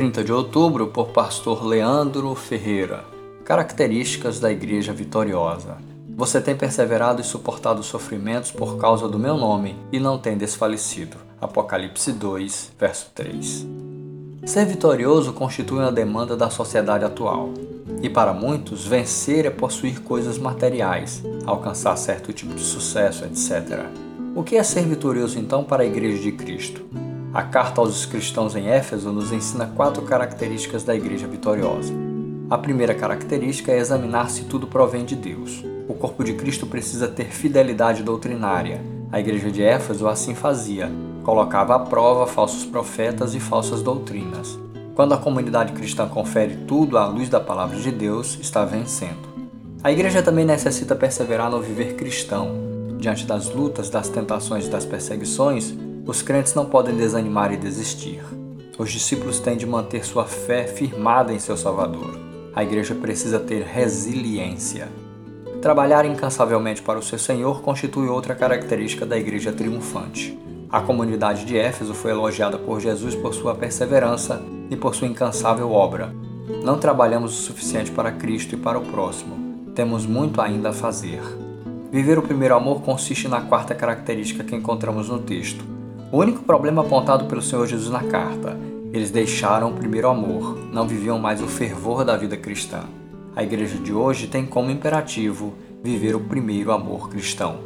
[0.00, 3.04] 30 de outubro, por pastor Leandro Ferreira.
[3.44, 5.76] Características da Igreja Vitoriosa.
[6.16, 11.18] Você tem perseverado e suportado sofrimentos por causa do meu nome e não tem desfalecido.
[11.38, 13.66] Apocalipse 2, verso 3.
[14.46, 17.50] Ser vitorioso constitui uma demanda da sociedade atual.
[18.00, 23.84] E para muitos, vencer é possuir coisas materiais, alcançar certo tipo de sucesso, etc.
[24.34, 27.09] O que é ser vitorioso então para a Igreja de Cristo?
[27.32, 31.94] A carta aos cristãos em Éfeso nos ensina quatro características da igreja vitoriosa.
[32.50, 35.64] A primeira característica é examinar se tudo provém de Deus.
[35.86, 38.80] O corpo de Cristo precisa ter fidelidade doutrinária.
[39.12, 40.90] A igreja de Éfeso assim fazia,
[41.22, 44.58] colocava à prova falsos profetas e falsas doutrinas.
[44.96, 49.28] Quando a comunidade cristã confere tudo à luz da palavra de Deus, está vencendo.
[49.84, 52.50] A igreja também necessita perseverar no viver cristão.
[52.98, 55.72] Diante das lutas, das tentações e das perseguições,
[56.10, 58.20] os crentes não podem desanimar e desistir.
[58.76, 62.18] Os discípulos têm de manter sua fé firmada em seu Salvador.
[62.52, 64.88] A igreja precisa ter resiliência.
[65.62, 70.36] Trabalhar incansavelmente para o seu Senhor constitui outra característica da igreja triunfante.
[70.68, 75.70] A comunidade de Éfeso foi elogiada por Jesus por sua perseverança e por sua incansável
[75.70, 76.12] obra.
[76.64, 79.70] Não trabalhamos o suficiente para Cristo e para o próximo.
[79.76, 81.22] Temos muito ainda a fazer.
[81.92, 85.64] Viver o primeiro amor consiste na quarta característica que encontramos no texto,
[86.12, 88.58] o único problema apontado pelo Senhor Jesus na carta,
[88.92, 92.80] eles deixaram o primeiro amor, não viviam mais o fervor da vida cristã.
[93.36, 97.58] A igreja de hoje tem como imperativo viver o primeiro amor cristão.